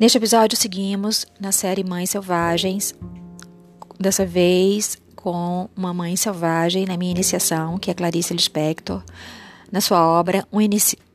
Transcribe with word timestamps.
Neste 0.00 0.16
episódio, 0.16 0.56
seguimos 0.56 1.26
na 1.38 1.52
série 1.52 1.84
Mães 1.84 2.08
Selvagens, 2.08 2.94
dessa 3.98 4.24
vez 4.24 4.96
com 5.14 5.68
uma 5.76 5.92
mãe 5.92 6.16
selvagem 6.16 6.86
na 6.86 6.96
minha 6.96 7.10
iniciação, 7.10 7.76
que 7.76 7.90
é 7.90 7.94
Clarice 7.94 8.32
Lispector, 8.32 9.02
na 9.70 9.82
sua 9.82 10.02
obra 10.02 10.48
um 10.50 10.58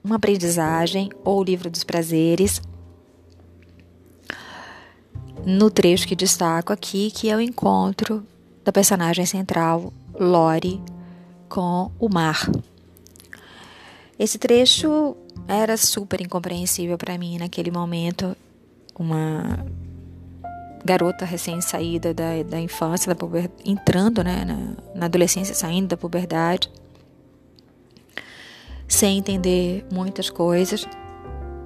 Uma 0.03 0.17
Aprendizagem 0.17 1.09
ou 1.23 1.39
o 1.39 1.43
Livro 1.43 1.67
dos 1.67 1.83
Prazeres, 1.83 2.61
no 5.43 5.71
trecho 5.71 6.07
que 6.07 6.15
destaco 6.15 6.71
aqui, 6.71 7.09
que 7.09 7.27
é 7.27 7.35
o 7.35 7.41
encontro 7.41 8.23
da 8.63 8.71
personagem 8.71 9.25
central, 9.25 9.91
Lori, 10.13 10.79
com 11.49 11.91
o 11.97 12.07
mar. 12.07 12.47
Esse 14.19 14.37
trecho 14.37 15.17
era 15.47 15.75
super 15.75 16.21
incompreensível 16.21 16.99
para 16.99 17.17
mim 17.17 17.39
naquele 17.39 17.71
momento 17.71 18.37
uma 18.97 19.65
garota 20.83 21.25
recém-saída 21.25 22.13
da, 22.13 22.43
da 22.43 22.59
infância, 22.59 23.09
da 23.09 23.15
puber, 23.15 23.49
entrando 23.65 24.23
né, 24.23 24.45
na, 24.45 24.93
na 24.93 25.05
adolescência, 25.07 25.55
saindo 25.55 25.87
da 25.87 25.97
puberdade, 25.97 26.69
sem 28.87 29.17
entender 29.17 29.83
muitas 29.91 30.29
coisas 30.29 30.87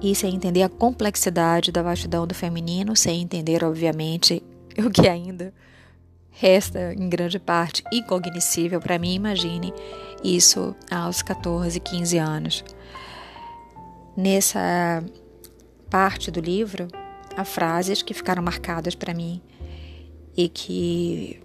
e 0.00 0.14
sem 0.14 0.34
entender 0.34 0.62
a 0.62 0.68
complexidade 0.70 1.70
da 1.70 1.82
vastidão 1.82 2.26
do 2.26 2.34
feminino, 2.34 2.96
sem 2.96 3.20
entender, 3.20 3.62
obviamente, 3.62 4.42
o 4.78 4.90
que 4.90 5.06
ainda 5.06 5.52
resta 6.30 6.94
em 6.94 7.08
grande 7.08 7.38
parte 7.38 7.84
incognoscível 7.92 8.80
para 8.80 8.98
mim, 8.98 9.14
imagine 9.14 9.74
isso 10.24 10.74
aos 10.90 11.20
14, 11.20 11.78
15 11.78 12.16
anos. 12.16 12.64
Nessa 14.16 15.04
parte 15.90 16.30
do 16.30 16.40
livro, 16.40 16.88
a 17.36 17.44
frases 17.44 18.02
que 18.02 18.14
ficaram 18.14 18.42
marcadas 18.42 18.94
para 18.94 19.14
mim 19.14 19.40
e 20.36 20.48
que 20.48 21.42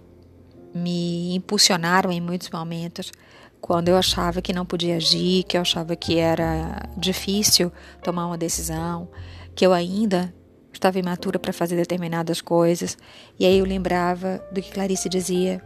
me 0.74 1.34
impulsionaram 1.34 2.12
em 2.12 2.20
muitos 2.20 2.50
momentos 2.50 3.12
quando 3.60 3.88
eu 3.88 3.96
achava 3.96 4.40
que 4.40 4.52
não 4.52 4.64
podia 4.64 4.96
agir, 4.96 5.42
que 5.44 5.56
eu 5.56 5.60
achava 5.60 5.96
que 5.96 6.18
era 6.18 6.88
difícil 6.96 7.72
tomar 8.02 8.26
uma 8.26 8.38
decisão, 8.38 9.08
que 9.54 9.66
eu 9.66 9.72
ainda 9.72 10.32
estava 10.72 10.98
imatura 10.98 11.38
para 11.38 11.52
fazer 11.52 11.74
determinadas 11.74 12.40
coisas. 12.40 12.96
E 13.38 13.44
aí 13.44 13.58
eu 13.58 13.64
lembrava 13.64 14.40
do 14.52 14.60
que 14.62 14.70
Clarice 14.70 15.08
dizia: 15.08 15.60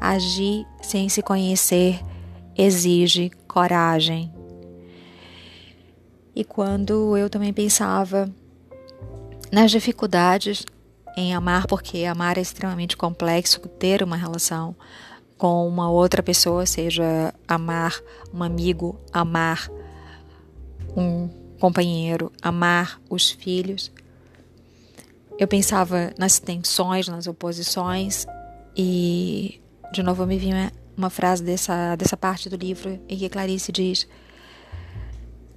agir 0.00 0.66
sem 0.82 1.08
se 1.08 1.22
conhecer 1.22 2.00
exige 2.56 3.30
coragem. 3.46 4.32
E 6.34 6.44
quando 6.44 7.16
eu 7.16 7.30
também 7.30 7.52
pensava 7.52 8.30
nas 9.50 9.70
dificuldades 9.70 10.64
em 11.16 11.34
amar, 11.34 11.66
porque 11.66 12.04
amar 12.04 12.38
é 12.38 12.40
extremamente 12.40 12.96
complexo, 12.96 13.60
ter 13.60 14.02
uma 14.02 14.16
relação 14.16 14.76
com 15.36 15.66
uma 15.66 15.90
outra 15.90 16.22
pessoa, 16.22 16.66
seja 16.66 17.34
amar 17.46 18.00
um 18.32 18.42
amigo, 18.42 19.00
amar 19.12 19.68
um 20.96 21.28
companheiro, 21.58 22.32
amar 22.42 23.00
os 23.08 23.30
filhos. 23.30 23.90
Eu 25.38 25.46
pensava 25.46 26.12
nas 26.18 26.38
tensões, 26.38 27.08
nas 27.08 27.26
oposições 27.26 28.26
e 28.76 29.60
de 29.92 30.02
novo 30.02 30.26
me 30.26 30.38
vinha 30.38 30.72
uma 30.96 31.10
frase 31.10 31.42
dessa, 31.42 31.94
dessa 31.96 32.16
parte 32.16 32.48
do 32.48 32.56
livro 32.56 33.00
em 33.08 33.16
que 33.16 33.28
Clarice 33.28 33.70
diz: 33.70 34.06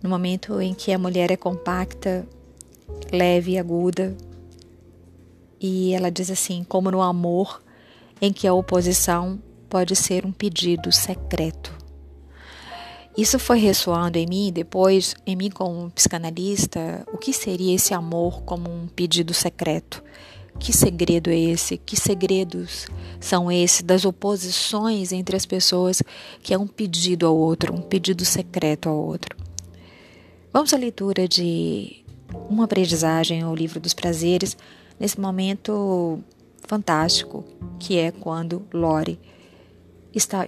no 0.02 0.10
momento 0.10 0.62
em 0.62 0.74
que 0.74 0.92
a 0.92 1.00
mulher 1.00 1.32
é 1.32 1.38
compacta, 1.38 2.28
leve 3.12 3.52
e 3.52 3.60
aguda. 3.60 4.16
E 5.60 5.94
ela 5.94 6.10
diz 6.10 6.30
assim: 6.30 6.64
como 6.64 6.90
no 6.92 7.02
amor, 7.02 7.62
em 8.22 8.32
que 8.32 8.48
a 8.48 8.54
oposição 8.54 9.40
pode 9.70 9.96
ser 9.96 10.26
um 10.26 10.32
pedido 10.32 10.92
secreto. 10.92 11.82
Isso 13.18 13.38
foi 13.38 13.60
ressoando 13.60 14.18
em 14.18 14.26
mim 14.26 14.52
depois, 14.54 15.16
em 15.26 15.36
mim 15.36 15.50
como 15.50 15.92
psicanalista, 15.92 17.06
o 17.12 17.18
que 17.18 17.34
seria 17.34 17.76
esse 17.76 17.94
amor 17.94 18.42
como 18.44 18.70
um 18.70 18.88
pedido 18.88 19.34
secreto? 19.34 20.02
Que 20.58 20.72
segredo 20.72 21.30
é 21.30 21.38
esse? 21.38 21.78
Que 21.78 21.98
segredos 21.98 22.88
são 23.20 23.52
esses 23.52 23.82
das 23.82 24.06
oposições 24.06 25.12
entre 25.12 25.36
as 25.36 25.46
pessoas 25.46 26.02
que 26.42 26.54
é 26.54 26.58
um 26.58 26.68
pedido 26.68 27.26
ao 27.26 27.36
outro, 27.36 27.74
um 27.74 27.82
pedido 27.82 28.24
secreto 28.24 28.88
ao 28.88 28.98
outro? 28.98 29.36
Vamos 30.54 30.74
à 30.74 30.78
leitura 30.78 31.28
de 31.28 32.01
uma 32.50 32.66
aprendizagem 32.66 33.42
ao 33.42 33.56
livro 33.56 33.80
dos 33.80 33.94
prazeres 33.94 34.58
nesse 35.00 35.20
momento 35.20 36.20
fantástico 36.68 37.44
que 37.80 37.98
é 37.98 38.12
quando 38.12 38.66
Lori 38.74 39.20
está 40.14 40.48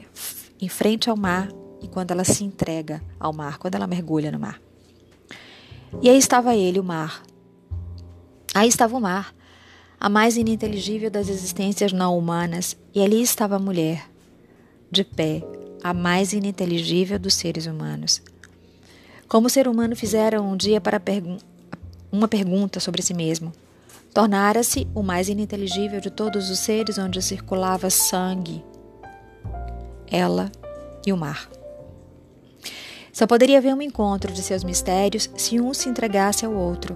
em 0.62 0.70
frente 0.70 1.10
ao 1.10 1.18
mar 1.18 1.50
e 1.82 1.88
quando 1.88 2.12
ela 2.12 2.24
se 2.24 2.44
entrega 2.44 3.02
ao 3.20 3.34
mar, 3.34 3.58
quando 3.58 3.76
ela 3.76 3.88
mergulha 3.88 4.32
no 4.32 4.40
mar. 4.40 4.62
E 6.02 6.10
aí 6.10 6.18
estava 6.18 6.56
ele, 6.56 6.80
o 6.80 6.84
mar. 6.84 7.22
Aí 8.54 8.68
estava 8.68 8.96
o 8.96 9.02
mar, 9.02 9.34
a 10.00 10.10
mais 10.10 10.38
ininteligível 10.38 11.10
das 11.10 11.28
existências 11.28 11.92
não 11.92 12.18
humanas, 12.18 12.78
e 12.94 13.02
ali 13.02 13.22
estava 13.22 13.56
a 13.56 13.60
mulher, 13.60 14.10
de 14.90 15.04
pé, 15.04 15.44
a 15.84 15.94
mais 15.94 16.34
ininteligível 16.34 17.20
dos 17.20 17.34
seres 17.34 17.66
humanos. 17.66 18.22
Como 19.28 19.48
o 19.48 19.50
ser 19.50 19.68
humano 19.68 19.96
fizera 19.96 20.42
um 20.42 20.56
dia 20.56 20.80
para 20.80 21.00
perguntar 21.00 21.53
uma 22.14 22.28
pergunta 22.28 22.80
sobre 22.80 23.02
si 23.02 23.12
mesmo. 23.12 23.52
Tornara-se 24.14 24.88
o 24.94 25.02
mais 25.02 25.28
ininteligível 25.28 26.00
de 26.00 26.12
todos 26.12 26.52
os 26.52 26.60
seres 26.60 27.00
onde 27.00 27.20
circulava 27.20 27.90
sangue, 27.90 28.64
ela 30.06 30.52
e 31.04 31.12
o 31.12 31.18
mar. 31.18 31.50
Só 33.12 33.26
poderia 33.26 33.58
haver 33.58 33.74
um 33.74 33.82
encontro 33.82 34.32
de 34.32 34.44
seus 34.44 34.64
mistérios 34.64 35.28
se 35.36 35.60
um 35.60 35.74
se 35.74 35.90
entregasse 35.90 36.46
ao 36.46 36.54
outro. 36.54 36.96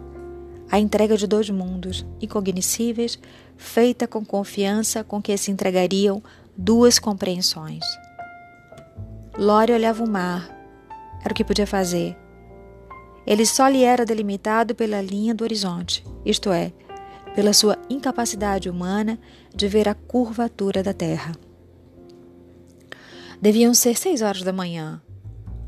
A 0.70 0.80
entrega 0.80 1.18
de 1.18 1.26
dois 1.26 1.50
mundos 1.50 2.06
incognoscíveis, 2.22 3.18
feita 3.56 4.08
com 4.08 4.24
confiança 4.24 5.04
com 5.04 5.20
que 5.20 5.36
se 5.38 5.50
entregariam 5.50 6.22
duas 6.56 7.00
compreensões. 7.00 7.84
Lore 9.36 9.74
olhava 9.74 10.04
o 10.04 10.10
mar. 10.10 10.48
Era 11.24 11.32
o 11.32 11.36
que 11.36 11.44
podia 11.44 11.66
fazer 11.66 12.16
ele 13.28 13.46
só 13.46 13.68
lhe 13.68 13.84
era 13.84 14.06
delimitado 14.06 14.74
pela 14.74 15.02
linha 15.02 15.36
do 15.36 15.44
horizonte, 15.44 16.02
isto 16.26 16.50
é, 16.50 16.72
pela 17.36 17.52
sua 17.52 17.78
incapacidade 17.90 18.70
humana 18.70 19.20
de 19.54 19.68
ver 19.68 19.90
a 19.90 19.94
curvatura 19.94 20.82
da 20.82 20.94
terra. 20.94 21.34
Deviam 23.42 23.74
ser 23.74 23.98
seis 23.98 24.22
horas 24.22 24.44
da 24.44 24.54
manhã. 24.54 25.02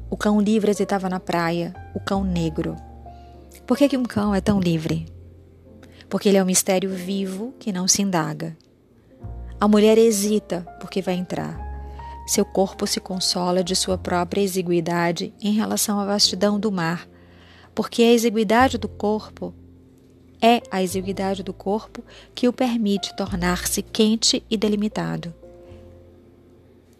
O 0.09 0.15
cão 0.15 0.39
livre 0.39 0.71
hesitava 0.71 1.09
na 1.09 1.19
praia, 1.19 1.75
o 1.93 1.99
cão 1.99 2.23
negro. 2.23 2.77
Por 3.67 3.77
que, 3.77 3.89
que 3.89 3.97
um 3.97 4.05
cão 4.05 4.33
é 4.33 4.39
tão 4.39 4.59
livre? 4.59 5.05
Porque 6.09 6.29
ele 6.29 6.37
é 6.37 6.41
um 6.41 6.47
mistério 6.47 6.89
vivo 6.89 7.53
que 7.59 7.73
não 7.73 7.89
se 7.89 8.01
indaga. 8.01 8.57
A 9.59 9.67
mulher 9.67 9.97
hesita 9.97 10.65
porque 10.79 11.01
vai 11.01 11.15
entrar. 11.15 11.59
Seu 12.25 12.45
corpo 12.45 12.87
se 12.87 13.01
consola 13.01 13.63
de 13.63 13.75
sua 13.75 13.97
própria 13.97 14.41
exiguidade 14.41 15.33
em 15.41 15.51
relação 15.51 15.99
à 15.99 16.05
vastidão 16.05 16.57
do 16.57 16.71
mar 16.71 17.07
porque 17.73 18.03
a 18.03 18.11
exiguidade 18.11 18.77
do 18.77 18.87
corpo 18.87 19.53
é 20.41 20.61
a 20.71 20.81
exiguidade 20.81 21.43
do 21.43 21.53
corpo 21.53 22.03
que 22.33 22.47
o 22.47 22.53
permite 22.53 23.15
tornar-se 23.15 23.81
quente 23.81 24.43
e 24.49 24.55
delimitado. 24.55 25.33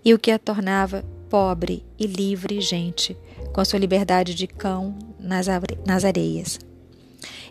E 0.04 0.14
o 0.14 0.20
que 0.20 0.32
a 0.32 0.40
tornava 0.40 1.04
pobre 1.30 1.86
e 1.98 2.06
livre 2.06 2.60
gente, 2.60 3.16
com 3.54 3.62
a 3.62 3.66
sua 3.66 3.80
liberdade 3.80 4.34
de 4.34 4.48
cão 4.48 4.98
nas, 5.20 5.48
nas 5.86 6.04
areias. 6.04 6.60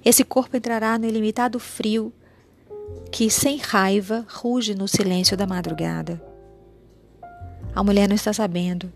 Esse 0.05 0.25
corpo 0.25 0.56
entrará 0.56 0.99
no 0.99 1.06
ilimitado 1.06 1.59
frio 1.59 2.12
que, 3.11 3.31
sem 3.31 3.59
raiva, 3.59 4.26
ruge 4.29 4.75
no 4.75 4.88
silêncio 4.88 5.37
da 5.37 5.47
madrugada. 5.47 6.23
A 7.75 7.82
mulher 7.82 8.09
não 8.09 8.17
está 8.17 8.32
sabendo, 8.32 8.93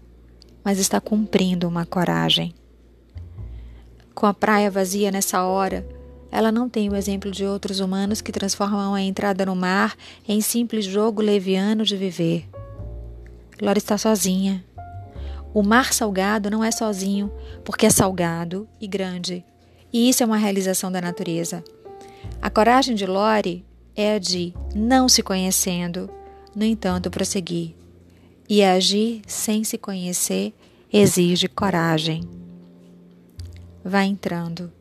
mas 0.64 0.78
está 0.78 1.00
cumprindo 1.00 1.68
uma 1.68 1.86
coragem. 1.86 2.54
Com 4.22 4.28
a 4.28 4.32
praia 4.32 4.70
vazia 4.70 5.10
nessa 5.10 5.42
hora, 5.42 5.84
ela 6.30 6.52
não 6.52 6.68
tem 6.68 6.88
o 6.88 6.94
exemplo 6.94 7.28
de 7.28 7.44
outros 7.44 7.80
humanos 7.80 8.20
que 8.20 8.30
transformam 8.30 8.94
a 8.94 9.02
entrada 9.02 9.44
no 9.44 9.56
mar 9.56 9.96
em 10.28 10.40
simples 10.40 10.84
jogo 10.84 11.20
leviano 11.20 11.84
de 11.84 11.96
viver. 11.96 12.48
Lora 13.60 13.78
está 13.78 13.98
sozinha. 13.98 14.64
O 15.52 15.60
mar 15.60 15.92
salgado 15.92 16.48
não 16.48 16.62
é 16.62 16.70
sozinho, 16.70 17.32
porque 17.64 17.86
é 17.86 17.90
salgado 17.90 18.68
e 18.80 18.86
grande. 18.86 19.44
E 19.92 20.08
isso 20.08 20.22
é 20.22 20.26
uma 20.26 20.36
realização 20.36 20.92
da 20.92 21.00
natureza. 21.00 21.64
A 22.40 22.48
coragem 22.48 22.94
de 22.94 23.06
Lore 23.06 23.64
é 23.96 24.14
a 24.14 24.18
de, 24.20 24.54
não 24.72 25.08
se 25.08 25.20
conhecendo, 25.20 26.08
no 26.54 26.64
entanto, 26.64 27.10
prosseguir. 27.10 27.74
E 28.48 28.62
agir 28.62 29.20
sem 29.26 29.64
se 29.64 29.76
conhecer 29.76 30.54
exige 30.92 31.48
coragem 31.48 32.40
vai 33.84 34.06
entrando. 34.06 34.72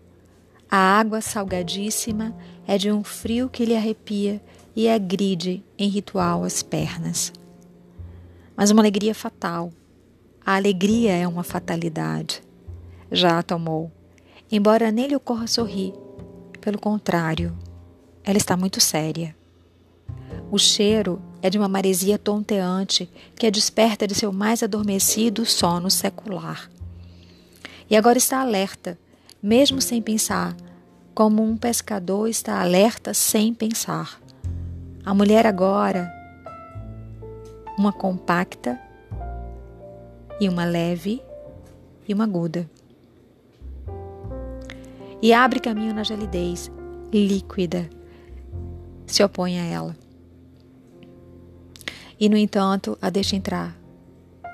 A 0.69 0.77
água 0.77 1.21
salgadíssima 1.21 2.35
é 2.65 2.77
de 2.77 2.91
um 2.91 3.03
frio 3.03 3.49
que 3.49 3.65
lhe 3.65 3.75
arrepia 3.75 4.41
e 4.75 4.87
agride 4.87 5.63
em 5.77 5.89
ritual 5.89 6.43
as 6.43 6.63
pernas. 6.63 7.33
Mas 8.55 8.71
uma 8.71 8.81
alegria 8.81 9.13
fatal. 9.13 9.71
A 10.45 10.55
alegria 10.55 11.13
é 11.13 11.27
uma 11.27 11.43
fatalidade. 11.43 12.41
Já 13.11 13.39
a 13.39 13.43
tomou, 13.43 13.91
embora 14.51 14.91
nele 14.91 15.15
ocorra 15.15 15.47
sorrir. 15.47 15.93
Pelo 16.61 16.79
contrário, 16.79 17.57
ela 18.23 18.37
está 18.37 18.55
muito 18.55 18.79
séria. 18.79 19.35
O 20.49 20.57
cheiro 20.57 21.21
é 21.41 21.49
de 21.49 21.57
uma 21.57 21.67
maresia 21.67 22.17
tonteante 22.17 23.09
que 23.35 23.45
a 23.45 23.49
desperta 23.49 24.07
de 24.07 24.15
seu 24.15 24.31
mais 24.31 24.61
adormecido 24.63 25.45
sono 25.45 25.89
secular. 25.89 26.69
E 27.91 27.97
agora 27.97 28.17
está 28.17 28.39
alerta, 28.39 28.97
mesmo 29.43 29.81
sem 29.81 30.01
pensar, 30.01 30.55
como 31.13 31.43
um 31.43 31.57
pescador 31.57 32.29
está 32.29 32.61
alerta 32.61 33.13
sem 33.13 33.53
pensar. 33.53 34.17
A 35.03 35.13
mulher 35.13 35.45
agora, 35.45 36.09
uma 37.77 37.91
compacta 37.91 38.79
e 40.39 40.47
uma 40.47 40.63
leve 40.63 41.21
e 42.07 42.13
uma 42.13 42.23
aguda. 42.23 42.65
E 45.21 45.33
abre 45.33 45.59
caminho 45.59 45.93
na 45.93 46.05
gelidez, 46.05 46.71
líquida, 47.11 47.89
se 49.05 49.21
opõe 49.21 49.59
a 49.59 49.65
ela. 49.65 49.97
E, 52.17 52.29
no 52.29 52.37
entanto, 52.37 52.97
a 53.01 53.09
deixa 53.09 53.35
entrar, 53.35 53.75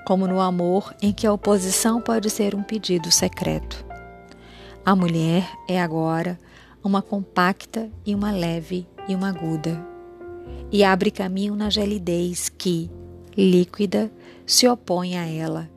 como 0.07 0.25
no 0.25 0.39
amor 0.39 0.95
em 1.01 1.12
que 1.12 1.27
a 1.27 1.33
oposição 1.33 2.00
pode 2.00 2.30
ser 2.30 2.56
um 2.56 2.63
pedido 2.63 3.12
secreto. 3.12 3.86
A 4.86 4.95
mulher 4.95 5.45
é 5.68 5.81
agora 5.81 6.39
uma 6.81 7.01
compacta 7.01 7.92
e 8.06 8.15
uma 8.15 8.31
leve 8.31 8.88
e 9.06 9.13
uma 9.13 9.27
aguda, 9.27 9.86
e 10.71 10.81
abre 10.81 11.12
caminho 11.12 11.57
na 11.57 11.69
gelidez 11.69 12.48
que, 12.48 12.89
líquida, 13.36 14.09
se 14.45 14.65
opõe 14.65 15.18
a 15.18 15.27
ela, 15.27 15.69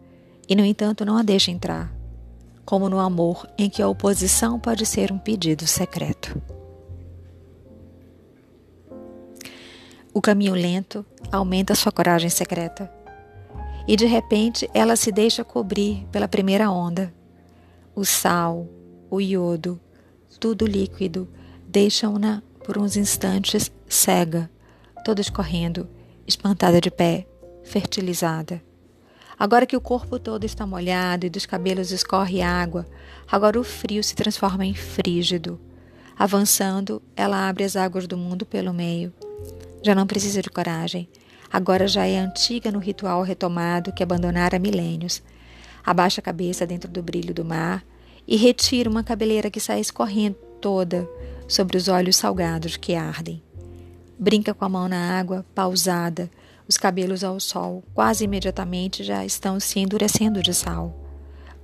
e 0.49 0.55
no 0.55 0.65
entanto 0.65 1.05
não 1.05 1.17
a 1.17 1.25
deixa 1.25 1.51
entrar, 1.51 1.93
como 2.65 2.89
no 2.89 3.01
amor 3.01 3.49
em 3.59 3.69
que 3.69 3.83
a 3.83 3.89
oposição 3.89 4.61
pode 4.61 4.87
ser 4.87 5.11
um 5.11 5.19
pedido 5.19 5.67
secreto. 5.67 6.41
O 10.15 10.21
caminho 10.21 10.55
lento 10.55 11.05
aumenta 11.33 11.75
sua 11.75 11.91
coragem 11.91 12.31
secreta, 12.31 13.00
e 13.87 13.97
de 13.97 14.07
repente 14.07 14.69
ela 14.73 14.97
se 14.97 15.11
deixa 15.11 15.45
cobrir 15.45 16.07
pela 16.13 16.29
primeira 16.29 16.71
onda. 16.71 17.13
O 17.95 18.05
sal, 18.05 18.69
o 19.11 19.21
iodo, 19.21 19.81
tudo 20.39 20.67
líquido, 20.67 21.29
deixam-na 21.67 22.43
por 22.65 22.79
uns 22.79 22.97
instantes 22.97 23.71
cega, 23.89 24.51
toda 25.05 25.21
escorrendo, 25.21 25.89
espantada 26.27 26.81
de 26.81 26.91
pé, 26.91 27.27
fertilizada. 27.65 28.63
Agora 29.39 29.67
que 29.67 29.77
o 29.77 29.81
corpo 29.81 30.19
todo 30.19 30.45
está 30.45 30.67
molhado 30.67 31.25
e 31.25 31.31
dos 31.31 31.47
cabelos 31.47 31.91
escorre 31.91 32.43
água, 32.43 32.87
agora 33.31 33.59
o 33.59 33.65
frio 33.65 34.05
se 34.05 34.15
transforma 34.15 34.67
em 34.67 34.75
frígido. 34.75 35.59
Avançando, 36.19 37.03
ela 37.17 37.49
abre 37.49 37.65
as 37.65 37.75
águas 37.75 38.07
do 38.07 38.19
mundo 38.19 38.45
pelo 38.45 38.75
meio. 38.75 39.13
Já 39.83 39.95
não 39.95 40.07
precisa 40.07 40.43
de 40.43 40.51
coragem. 40.51 41.09
Agora 41.53 41.89
já 41.89 42.07
é 42.07 42.19
antiga 42.19 42.71
no 42.71 42.79
ritual 42.79 43.23
retomado 43.23 43.93
que 43.93 44.03
abandonara 44.03 44.59
milênios. 44.59 45.23
Abaixa 45.85 46.21
a 46.21 46.25
cabeça 46.25 46.67
dentro 46.67 46.91
do 46.91 47.03
brilho 47.03 47.35
do 47.35 47.45
mar 47.45 47.85
e 48.27 48.37
retira 48.37 48.89
uma 48.89 49.03
cabeleira 49.03 49.51
que 49.51 49.59
sai 49.59 49.81
escorrendo 49.81 50.37
toda 50.61 51.09
sobre 51.49 51.77
os 51.77 51.89
olhos 51.89 52.17
salgados 52.17 52.77
que 52.77 52.95
ardem. 52.95 53.43
Brinca 54.17 54.55
com 54.55 54.65
a 54.65 54.69
mão 54.69 54.89
na 54.89 55.19
água, 55.19 55.45
pausada, 55.55 56.31
os 56.69 56.77
cabelos 56.77 57.25
ao 57.25 57.41
sol, 57.41 57.83
quase 57.93 58.25
imediatamente 58.25 59.03
já 59.03 59.25
estão 59.25 59.59
se 59.59 59.81
endurecendo 59.81 60.41
de 60.41 60.55
sal. 60.55 60.95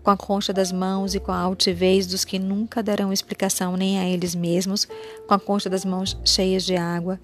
Com 0.02 0.10
a 0.10 0.16
concha 0.16 0.52
das 0.52 0.72
mãos 0.72 1.14
e 1.14 1.20
com 1.20 1.30
a 1.30 1.38
altivez 1.38 2.06
dos 2.06 2.24
que 2.24 2.38
nunca 2.38 2.82
darão 2.82 3.12
explicação 3.12 3.76
nem 3.76 4.00
a 4.00 4.08
eles 4.08 4.34
mesmos, 4.34 4.88
com 5.28 5.34
a 5.34 5.38
concha 5.38 5.70
das 5.70 5.84
mãos 5.84 6.18
cheias 6.24 6.64
de 6.64 6.76
água, 6.76 7.20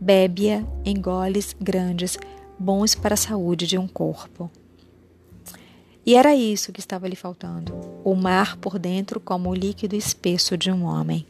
bebe-a 0.00 0.64
em 0.84 1.00
goles 1.00 1.54
grandes, 1.60 2.16
bons 2.58 2.94
para 2.94 3.14
a 3.14 3.18
saúde 3.18 3.66
de 3.66 3.76
um 3.76 3.86
corpo. 3.86 4.50
E 6.06 6.14
era 6.14 6.34
isso 6.34 6.72
que 6.72 6.80
estava 6.80 7.06
lhe 7.06 7.16
faltando: 7.16 7.74
o 8.02 8.14
mar 8.14 8.56
por 8.56 8.78
dentro, 8.78 9.20
como 9.20 9.50
o 9.50 9.54
líquido 9.54 9.94
espesso 9.94 10.56
de 10.56 10.70
um 10.70 10.84
homem. 10.84 11.26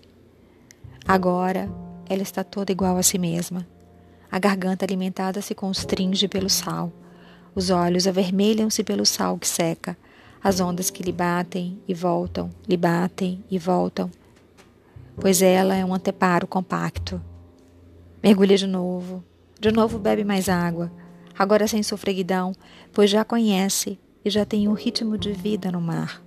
Agora 1.07 1.69
ela 2.09 2.23
está 2.23 2.45
toda 2.45 2.71
igual 2.71 2.97
a 2.97 3.03
si 3.03 3.19
mesma. 3.19 3.67
A 4.31 4.39
garganta 4.39 4.85
alimentada 4.85 5.43
se 5.43 5.55
constringe 5.55 6.29
pelo 6.29 6.49
sal. 6.49 6.93
Os 7.55 7.69
olhos 7.69 8.07
avermelham-se 8.07 8.85
pelo 8.85 9.05
sal 9.05 9.37
que 9.37 9.49
seca. 9.49 9.99
As 10.43 10.61
ondas 10.61 10.89
que 10.89 11.03
lhe 11.03 11.13
batem 11.13 11.79
e 11.87 11.93
voltam, 11.93 12.49
lhe 12.67 12.77
batem 12.77 13.45
e 13.51 13.59
voltam. 13.59 14.11
Pois 15.17 15.43
ela 15.43 15.75
é 15.75 15.85
um 15.85 15.93
anteparo 15.93 16.47
compacto. 16.47 17.21
Mergulha 18.23 18.57
de 18.57 18.67
novo. 18.67 19.25
De 19.59 19.73
novo 19.73 19.99
bebe 19.99 20.25
mais 20.25 20.49
água. 20.49 20.93
Agora 21.39 21.67
sem 21.67 21.83
sofreguidão, 21.83 22.53
pois 22.93 23.09
já 23.09 23.25
conhece 23.25 23.99
e 24.23 24.29
já 24.29 24.45
tem 24.45 24.69
um 24.69 24.75
ritmo 24.75 25.17
de 25.17 25.33
vida 25.33 25.73
no 25.73 25.81
mar. 25.81 26.23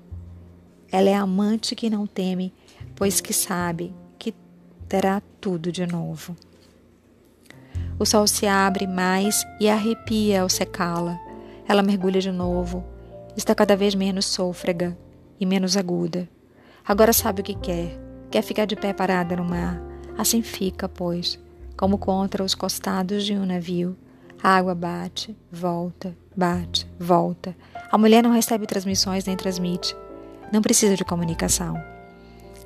Ela 0.92 1.10
é 1.10 1.14
amante 1.14 1.76
que 1.76 1.92
não 1.92 2.08
teme, 2.08 2.52
pois 2.96 3.22
que 3.22 3.32
sabe 3.32 3.94
que 4.18 4.34
terá 4.88 5.22
tudo 5.40 5.72
de 5.72 5.86
novo. 5.86 6.36
O 8.00 8.06
sol 8.08 8.26
se 8.26 8.48
abre 8.48 8.88
mais 8.88 9.46
e 9.60 9.70
arrepia 9.70 10.42
ao 10.42 10.50
secá-la. 10.50 11.20
Ela 11.68 11.84
mergulha 11.84 12.20
de 12.20 12.32
novo. 12.32 12.84
Está 13.38 13.54
cada 13.54 13.76
vez 13.76 13.94
menos 13.94 14.26
sôfrega 14.26 14.98
e 15.40 15.46
menos 15.46 15.78
aguda. 15.78 16.28
Agora 16.86 17.14
sabe 17.14 17.42
o 17.42 17.44
que 17.44 17.54
quer. 17.54 18.00
Quer 18.32 18.42
ficar 18.42 18.66
de 18.66 18.76
pé 18.76 18.94
parada 18.94 19.36
no 19.36 19.46
mar. 19.46 19.80
Assim 20.18 20.42
fica, 20.42 20.90
pois, 20.90 21.40
como 21.84 21.98
contra 21.98 22.42
os 22.42 22.56
costados 22.56 23.26
de 23.26 23.34
um 23.34 23.46
navio. 23.46 23.94
A 24.42 24.56
água 24.56 24.74
bate, 24.74 25.36
volta, 25.52 26.16
bate, 26.34 26.88
volta. 26.98 27.54
A 27.92 27.98
mulher 27.98 28.24
não 28.24 28.32
recebe 28.32 28.66
transmissões 28.66 29.26
nem 29.26 29.36
transmite. 29.36 29.94
Não 30.50 30.62
precisa 30.62 30.96
de 30.96 31.04
comunicação. 31.04 31.76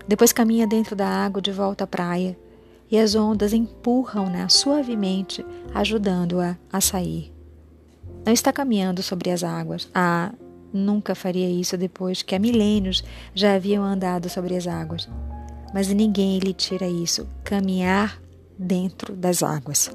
Depois 0.07 0.31
caminha 0.31 0.67
dentro 0.67 0.95
da 0.95 1.07
água 1.07 1.41
de 1.41 1.51
volta 1.51 1.85
à 1.85 1.87
praia 1.87 2.37
e 2.91 2.99
as 2.99 3.15
ondas 3.15 3.53
empurram-na 3.53 4.49
suavemente, 4.49 5.43
ajudando-a 5.73 6.55
a 6.71 6.79
sair. 6.79 7.33
Não 8.23 8.31
está 8.31 8.53
caminhando 8.53 9.01
sobre 9.01 9.31
as 9.31 9.43
águas. 9.43 9.89
Ah, 9.95 10.31
nunca 10.71 11.15
faria 11.15 11.49
isso 11.49 11.75
depois 11.75 12.21
que 12.21 12.35
há 12.35 12.39
milênios 12.39 13.03
já 13.33 13.55
haviam 13.55 13.83
andado 13.83 14.29
sobre 14.29 14.55
as 14.55 14.67
águas. 14.67 15.09
Mas 15.73 15.87
ninguém 15.87 16.37
lhe 16.37 16.53
tira 16.53 16.87
isso 16.87 17.27
caminhar 17.43 18.26
dentro 18.57 19.15
das 19.15 19.43
águas. 19.43 19.91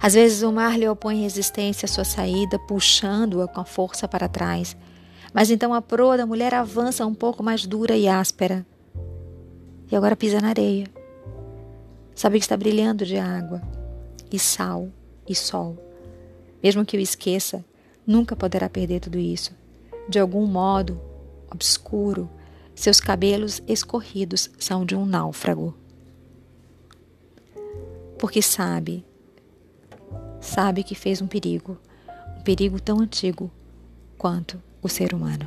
Às 0.00 0.14
vezes 0.14 0.42
o 0.42 0.52
mar 0.52 0.78
lhe 0.78 0.88
opõe 0.88 1.22
resistência 1.22 1.86
à 1.86 1.88
sua 1.88 2.04
saída, 2.04 2.58
puxando-a 2.58 3.48
com 3.48 3.64
força 3.64 4.06
para 4.06 4.28
trás. 4.28 4.76
Mas 5.32 5.50
então 5.50 5.74
a 5.74 5.82
proa 5.82 6.16
da 6.16 6.26
mulher 6.26 6.54
avança 6.54 7.06
um 7.06 7.14
pouco 7.14 7.42
mais 7.42 7.66
dura 7.66 7.96
e 7.96 8.06
áspera. 8.06 8.64
E 9.90 9.96
agora 9.96 10.16
pisa 10.16 10.40
na 10.40 10.48
areia. 10.48 10.86
Sabe 12.14 12.38
que 12.38 12.44
está 12.44 12.56
brilhando 12.56 13.04
de 13.04 13.18
água, 13.18 13.60
e 14.30 14.38
sal, 14.38 14.88
e 15.28 15.34
sol. 15.34 15.76
Mesmo 16.62 16.84
que 16.84 16.96
o 16.96 17.00
esqueça, 17.00 17.64
nunca 18.06 18.34
poderá 18.34 18.68
perder 18.68 19.00
tudo 19.00 19.18
isso. 19.18 19.52
De 20.08 20.18
algum 20.18 20.46
modo, 20.46 21.00
obscuro, 21.50 22.30
seus 22.74 23.00
cabelos 23.00 23.62
escorridos 23.66 24.50
são 24.58 24.84
de 24.84 24.94
um 24.94 25.04
náufrago. 25.04 25.74
Porque 28.18 28.40
sabe 28.42 29.04
sabe 30.40 30.82
que 30.82 30.94
fez 30.94 31.20
um 31.20 31.26
perigo, 31.26 31.76
um 32.38 32.42
perigo 32.42 32.80
tão 32.80 33.00
antigo 33.00 33.50
quanto 34.16 34.62
o 34.80 34.88
ser 34.88 35.12
humano. 35.12 35.46